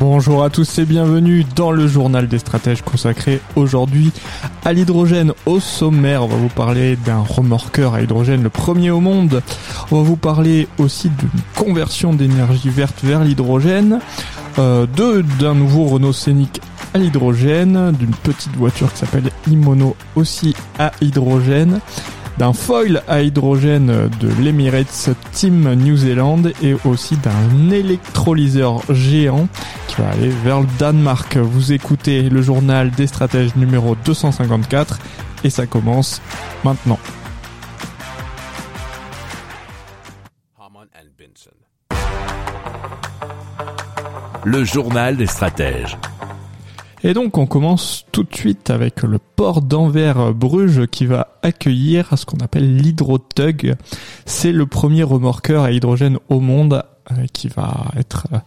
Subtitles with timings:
[0.00, 4.12] Bonjour à tous et bienvenue dans le journal des stratèges consacré aujourd'hui
[4.64, 5.34] à l'hydrogène.
[5.44, 9.42] Au sommaire, on va vous parler d'un remorqueur à hydrogène, le premier au monde.
[9.90, 14.00] On va vous parler aussi d'une conversion d'énergie verte vers l'hydrogène,
[14.58, 14.86] euh,
[15.38, 16.62] d'un nouveau Renault Scénic
[16.94, 21.78] à l'hydrogène, d'une petite voiture qui s'appelle Imono aussi à hydrogène,
[22.40, 29.46] d'un foil à hydrogène de l'Emirates Team New Zealand et aussi d'un électrolyseur géant
[29.86, 31.36] qui va aller vers le Danemark.
[31.36, 34.98] Vous écoutez le journal des stratèges numéro 254
[35.44, 36.22] et ça commence
[36.64, 36.98] maintenant.
[44.44, 45.98] Le journal des stratèges.
[47.02, 52.26] Et donc on commence tout de suite avec le port d'Anvers-Bruges qui va accueillir ce
[52.26, 53.74] qu'on appelle l'hydrotug.
[54.26, 58.38] C'est le premier remorqueur à hydrogène au monde euh, qui va être euh,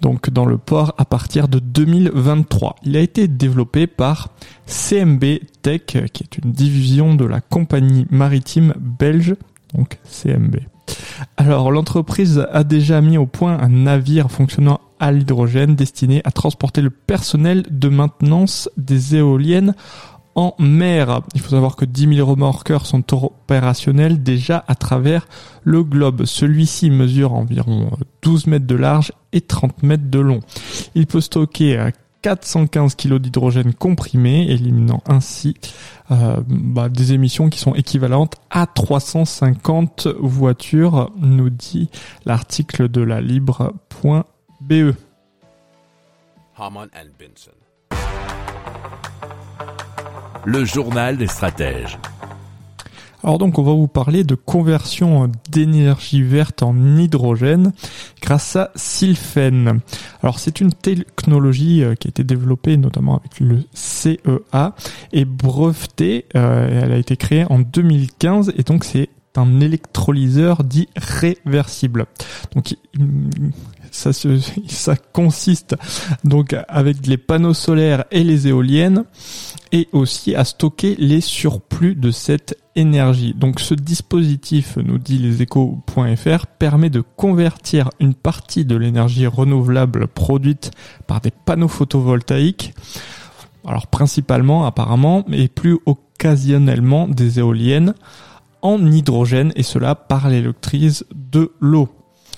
[0.00, 2.76] donc dans le port à partir de 2023.
[2.82, 4.30] Il a été développé par
[4.66, 5.24] CMB
[5.62, 9.36] Tech qui est une division de la compagnie maritime belge
[9.72, 10.56] donc CMB.
[11.36, 16.82] Alors l'entreprise a déjà mis au point un navire fonctionnant à l'hydrogène destiné à transporter
[16.82, 19.74] le personnel de maintenance des éoliennes
[20.34, 21.22] en mer.
[21.34, 25.26] Il faut savoir que 10 000 remorqueurs sont opérationnels déjà à travers
[25.64, 26.24] le globe.
[26.24, 27.90] Celui-ci mesure environ
[28.22, 30.40] 12 mètres de large et 30 mètres de long.
[30.94, 31.90] Il peut stocker
[32.22, 35.54] 415 kg d'hydrogène comprimé, éliminant ainsi
[36.10, 41.88] euh, bah, des émissions qui sont équivalentes à 350 voitures, nous dit
[42.26, 43.20] l'article de la
[44.70, 44.94] libre.be.
[50.44, 51.98] Le journal des stratèges.
[53.22, 57.72] Alors donc on va vous parler de conversion d'énergie verte en hydrogène
[58.22, 59.80] grâce à Sylphen.
[60.22, 64.74] Alors c'est une technologie euh, qui a été développée notamment avec le CEA
[65.12, 66.26] et brevetée.
[66.34, 72.06] Euh, elle a été créée en 2015 et donc c'est un électrolyseur dit réversible.
[72.54, 72.76] Donc
[73.90, 74.10] ça,
[74.68, 75.76] ça consiste
[76.24, 79.04] donc avec les panneaux solaires et les éoliennes
[79.72, 83.34] et aussi à stocker les surplus de cette énergie.
[83.34, 90.70] Donc ce dispositif, nous dit leséchos.fr, permet de convertir une partie de l'énergie renouvelable produite
[91.06, 92.74] par des panneaux photovoltaïques,
[93.66, 97.94] alors principalement apparemment, mais plus occasionnellement des éoliennes,
[98.62, 101.88] en hydrogène et cela par l'électrise de l'eau.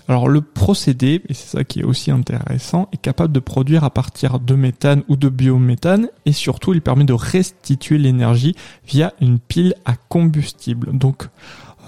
[0.09, 3.91] Alors le procédé, et c'est ça qui est aussi intéressant, est capable de produire à
[3.91, 8.57] partir de méthane ou de biométhane et surtout il permet de restituer l'énergie
[8.87, 10.97] via une pile à combustible.
[10.97, 11.29] Donc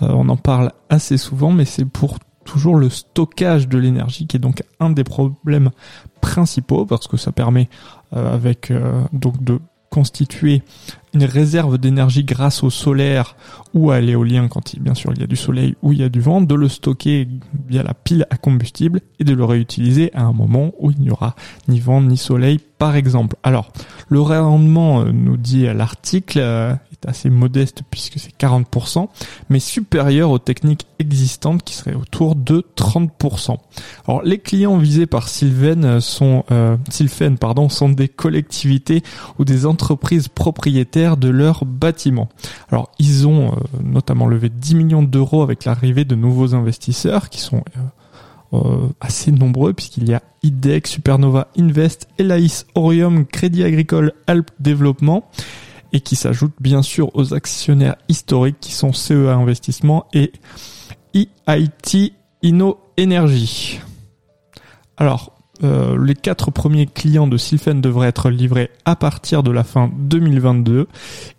[0.03, 4.37] euh, on en parle assez souvent mais c'est pour toujours le stockage de l'énergie qui
[4.37, 5.71] est donc un des problèmes
[6.21, 7.69] principaux parce que ça permet
[8.15, 9.59] euh, avec euh, donc de
[9.91, 10.63] constituer
[11.15, 13.37] une réserve d'énergie grâce au solaire
[13.73, 16.05] ou à l'éolien quand il, bien sûr il y a du soleil ou il y
[16.05, 17.29] a du vent, de le stocker
[17.69, 21.11] via la pile à combustible et de le réutiliser à un moment où il n'y
[21.11, 21.35] aura
[21.69, 23.37] ni vent ni soleil par exemple.
[23.43, 23.73] Alors
[24.09, 26.75] le rendement euh, nous dit l'article euh,
[27.07, 29.09] assez modeste puisque c'est 40%,
[29.51, 33.59] mais supérieur aux techniques existantes qui seraient autour de 30%.
[34.07, 36.77] Alors les clients visés par Sylvain sont euh,
[37.41, 39.03] pardon sont des collectivités
[39.39, 42.29] ou des entreprises propriétaires de leurs bâtiments.
[42.71, 47.41] Alors ils ont euh, notamment levé 10 millions d'euros avec l'arrivée de nouveaux investisseurs qui
[47.41, 54.13] sont euh, euh, assez nombreux puisqu'il y a IDEX, Supernova Invest, Elaïs, Orium, Crédit Agricole,
[54.27, 55.31] Alp Développement
[55.93, 60.33] et qui s'ajoute bien sûr aux actionnaires historiques qui sont CEA Investissement et
[61.15, 62.13] EIT
[62.43, 63.81] Inno Energy.
[64.97, 69.63] Alors, euh, les quatre premiers clients de Sylphen devraient être livrés à partir de la
[69.63, 70.89] fin 2022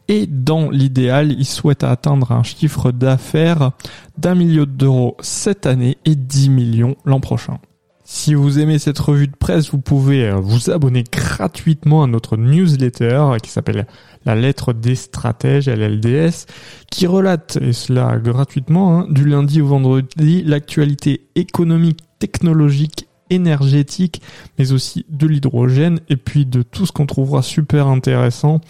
[0.08, 3.72] et dans l'idéal, ils souhaitent atteindre un chiffre d'affaires
[4.18, 7.60] d'un million d'euros cette année et 10 millions l'an prochain.
[8.08, 12.38] Si vous aimez cette revue de presse, vous pouvez euh, vous abonner gratuitement à notre
[12.38, 13.88] newsletter qui s'appelle
[14.26, 16.46] La lettre des stratèges, LLDS,
[16.92, 24.22] qui relate, et cela gratuitement, hein, du lundi au vendredi, l'actualité économique, technologique, énergétique,
[24.58, 28.62] mais aussi de l'hydrogène, et puis de tout ce qu'on trouvera super intéressant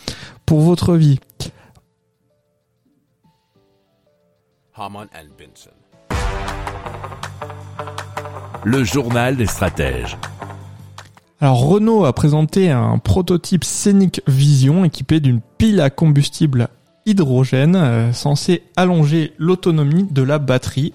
[0.46, 1.19] pour votre vie.
[8.63, 10.18] Le journal des stratèges.
[11.40, 16.69] Alors Renault a présenté un prototype Scenic Vision équipé d'une pile à combustible
[17.06, 20.94] hydrogène euh, censé allonger l'autonomie de la batterie.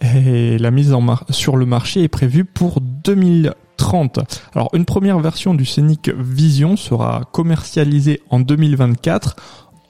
[0.00, 4.20] Et la mise en mar- sur le marché est prévue pour 2030.
[4.54, 9.36] Alors une première version du Scenic Vision sera commercialisée en 2024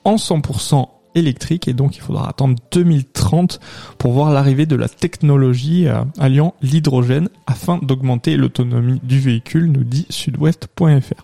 [0.03, 3.59] en 100% électrique et donc il faudra attendre 2030
[3.97, 9.83] pour voir l'arrivée de la technologie euh, alliant l'hydrogène afin d'augmenter l'autonomie du véhicule, nous
[9.83, 11.23] dit sudouest.fr.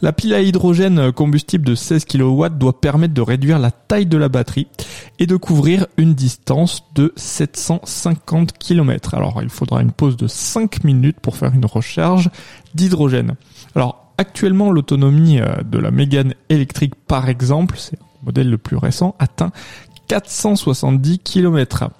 [0.00, 4.18] La pile à hydrogène combustible de 16 kW doit permettre de réduire la taille de
[4.18, 4.66] la batterie
[5.18, 9.14] et de couvrir une distance de 750 km.
[9.14, 12.30] Alors il faudra une pause de 5 minutes pour faire une recharge
[12.74, 13.34] d'hydrogène.
[13.74, 19.14] Alors actuellement l'autonomie euh, de la Mégane électrique par exemple, c'est modèle le plus récent,
[19.18, 19.52] atteint
[20.08, 21.90] 470 km.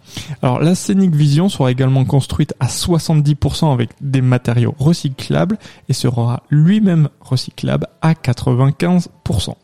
[0.42, 5.58] Alors la Scenic Vision sera également construite à 70% avec des matériaux recyclables
[5.88, 9.54] et sera lui-même recyclable à 95%.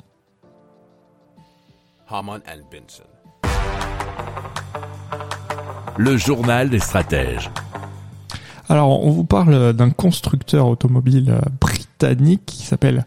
[2.09, 3.05] Harman and Benson.
[5.99, 7.51] Le journal des stratèges.
[8.71, 13.05] Alors on vous parle d'un constructeur automobile euh, britannique qui s'appelle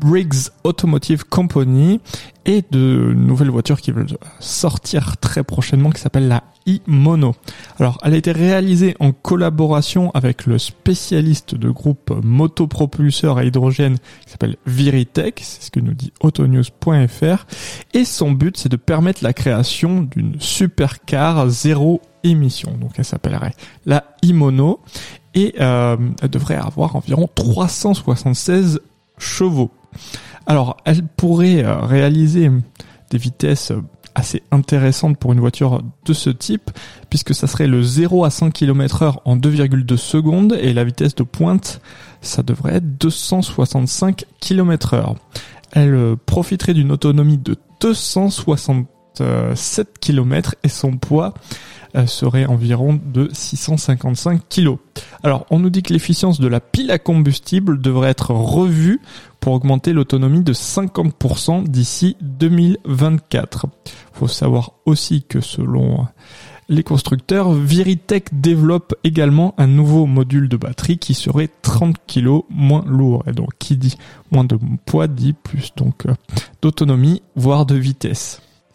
[0.00, 2.00] Briggs Automotive Company
[2.46, 4.06] et de nouvelles voitures qui veulent
[4.38, 7.34] sortir très prochainement qui s'appelle la e-Mono.
[7.78, 13.98] Alors elle a été réalisée en collaboration avec le spécialiste de groupe motopropulseur à hydrogène
[14.24, 17.46] qui s'appelle Viritech, c'est ce que nous dit autonews.fr
[17.92, 22.76] et son but c'est de permettre la création d'une supercar zéro émission.
[22.78, 23.54] Donc elle s'appellerait
[23.86, 24.80] la e-Mono
[25.34, 28.80] et euh, elle devrait avoir environ 376
[29.18, 29.70] chevaux.
[30.46, 32.50] Alors, elle pourrait euh, réaliser
[33.10, 33.82] des vitesses euh,
[34.14, 36.70] assez intéressantes pour une voiture de ce type,
[37.08, 41.14] puisque ça serait le 0 à 100 km heure en 2,2 secondes, et la vitesse
[41.14, 41.80] de pointe,
[42.20, 45.14] ça devrait être 265 km heure.
[45.72, 51.34] Elle euh, profiterait d'une autonomie de 267 km et son poids
[52.06, 54.76] serait environ de 655 kg.
[55.22, 59.00] Alors, on nous dit que l'efficience de la pile à combustible devrait être revue
[59.40, 63.66] pour augmenter l'autonomie de 50% d'ici 2024.
[64.12, 66.06] Faut savoir aussi que selon
[66.70, 72.84] les constructeurs, Viritech développe également un nouveau module de batterie qui serait 30 kg moins
[72.86, 73.24] lourd.
[73.26, 73.96] Et donc, qui dit
[74.30, 74.56] moins de
[74.86, 76.14] poids dit plus donc euh,
[76.62, 78.40] d'autonomie, voire de vitesse.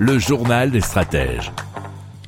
[0.00, 1.50] Le journal des stratèges.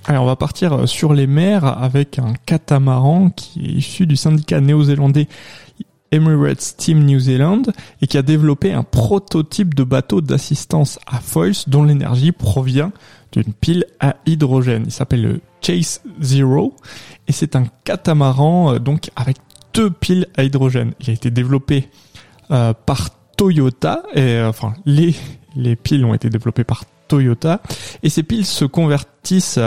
[0.07, 4.17] Allez, on va partir euh, sur les mers avec un catamaran qui est issu du
[4.17, 5.29] syndicat néo-zélandais
[6.11, 7.63] Emirates Steam New Zealand
[8.03, 12.91] et qui a développé un prototype de bateau d'assistance à foils dont l'énergie provient
[13.31, 14.83] d'une pile à hydrogène.
[14.87, 16.75] Il s'appelle le Chase Zero
[17.29, 19.37] et c'est un catamaran euh, donc avec
[19.75, 20.93] deux piles à hydrogène.
[21.01, 21.89] Il a été développé
[22.51, 25.15] euh, par Toyota et enfin les
[25.55, 27.61] les piles ont été développées par Toyota
[28.05, 29.59] et ces piles se convertissent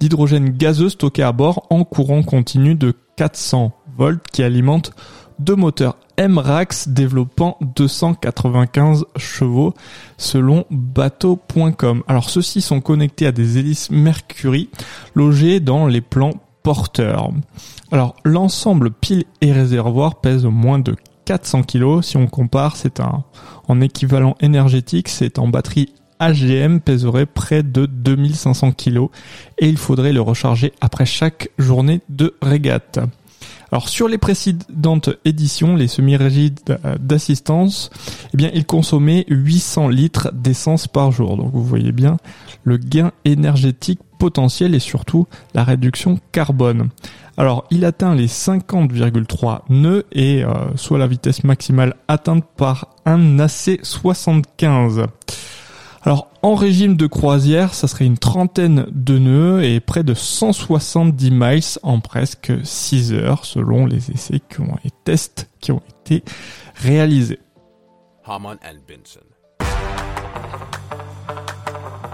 [0.00, 4.90] d'hydrogène gazeux stocké à bord en courant continu de 400 volts qui alimente
[5.38, 9.72] deux moteurs MRAX développant 295 chevaux
[10.16, 12.02] selon bateau.com.
[12.08, 14.68] Alors ceux-ci sont connectés à des hélices Mercury
[15.14, 16.34] logées dans les plans
[16.64, 17.30] porteurs.
[17.92, 22.02] Alors l'ensemble pile et réservoir pèse moins de 400 kg.
[22.02, 23.22] Si on compare, c'est un
[23.68, 29.06] en équivalent énergétique, c'est en batterie AGM pèserait près de 2500 kg
[29.58, 33.00] et il faudrait le recharger après chaque journée de régate.
[33.70, 37.90] Alors sur les précédentes éditions, les semi-rigides euh, d'assistance,
[38.32, 41.36] eh bien ils consommaient 800 litres d'essence par jour.
[41.36, 42.16] Donc vous voyez bien
[42.64, 46.88] le gain énergétique potentiel et surtout la réduction carbone.
[47.36, 53.36] Alors il atteint les 50,3 nœuds et euh, soit la vitesse maximale atteinte par un
[53.36, 55.06] AC75.
[56.02, 61.30] Alors en régime de croisière, ça serait une trentaine de nœuds et près de 170
[61.30, 66.22] miles en presque 6 heures selon les essais qui ont tests qui ont été
[66.74, 67.40] réalisés.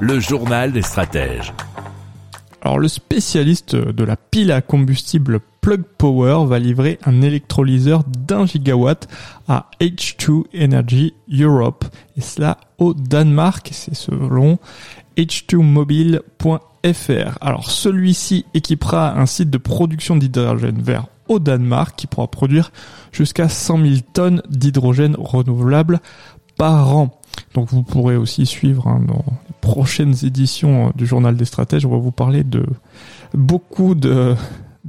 [0.01, 1.53] Le journal des stratèges.
[2.63, 8.45] Alors le spécialiste de la pile à combustible Plug Power va livrer un électrolyseur d'un
[8.45, 9.09] gigawatt
[9.49, 11.87] à H2 Energy Europe
[12.19, 14.59] et cela au Danemark, c'est selon
[15.17, 17.39] h2mobile.fr.
[17.41, 22.71] Alors celui-ci équipera un site de production d'hydrogène vert au Danemark qui pourra produire
[23.11, 26.03] jusqu'à 100 000 tonnes d'hydrogène renouvelable
[26.59, 27.19] par an.
[27.55, 31.87] Donc vous pourrez aussi suivre hein, dans les prochaines éditions euh, du journal des stratèges,
[31.87, 32.67] on va vous parler de
[33.33, 34.37] beaucoup de,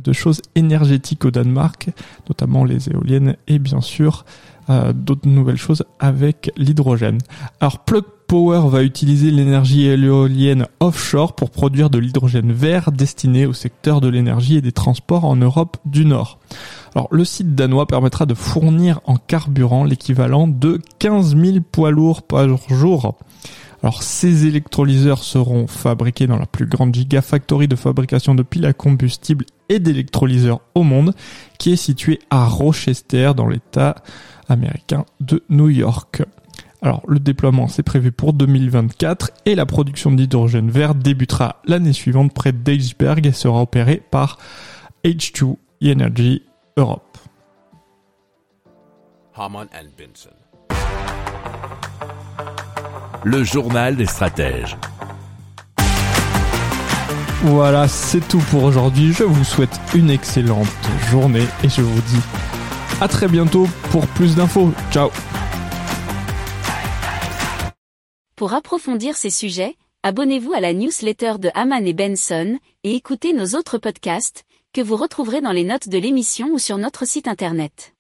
[0.06, 1.90] de choses énergétiques au Danemark,
[2.30, 4.24] notamment les éoliennes et bien sûr
[4.70, 7.20] euh, d'autres nouvelles choses avec l'hydrogène.
[7.60, 13.54] Alors Plug Power va utiliser l'énergie éolienne offshore pour produire de l'hydrogène vert destiné au
[13.54, 16.40] secteur de l'énergie et des transports en Europe du Nord.
[16.96, 22.24] Alors le site danois permettra de fournir en carburant l'équivalent de 15 000 poids lourds
[22.24, 23.18] par jour.
[23.86, 28.74] Alors ces électrolyseurs seront fabriqués dans la plus grande gigafactory de fabrication de piles à
[28.74, 31.14] combustible et d'électrolyseurs au monde,
[31.60, 33.98] qui est située à Rochester dans l'état
[34.50, 36.24] américain de New York.
[36.82, 42.34] Alors le déploiement c'est prévu pour 2024 et la production d'hydrogène vert débutera l'année suivante
[42.34, 44.40] près d'Eichberg et sera opérée par
[45.04, 46.42] H2 Energy
[46.76, 47.20] Europe.
[49.96, 50.45] Benson.
[53.28, 54.78] Le journal des stratèges.
[57.42, 59.14] Voilà, c'est tout pour aujourd'hui.
[59.14, 60.68] Je vous souhaite une excellente
[61.10, 62.22] journée et je vous dis
[63.02, 64.70] à très bientôt pour plus d'infos.
[64.92, 65.10] Ciao
[68.36, 73.58] Pour approfondir ces sujets, abonnez-vous à la newsletter de Haman et Benson et écoutez nos
[73.58, 77.95] autres podcasts que vous retrouverez dans les notes de l'émission ou sur notre site internet.